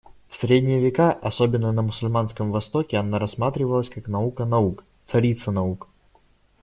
В 0.31 0.35
Средние 0.37 0.79
века, 0.81 1.11
особенно 1.11 1.71
на 1.71 1.83
мусульманском 1.83 2.49
Востоке 2.49 2.97
она 2.97 3.19
рассматривалась 3.19 3.87
как 3.87 4.07
наука 4.07 4.45
наук, 4.45 4.83
царица 5.05 5.51
наук. 5.51 5.89